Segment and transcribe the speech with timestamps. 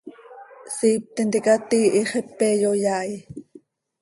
[0.75, 3.13] Siip tintica tiihi, xepe iyoyaai.